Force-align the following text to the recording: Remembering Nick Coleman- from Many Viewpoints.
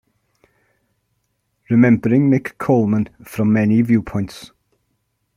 Remembering 1.69 2.31
Nick 2.31 2.57
Coleman- 2.57 3.07
from 3.23 3.53
Many 3.53 3.83
Viewpoints. 3.83 4.51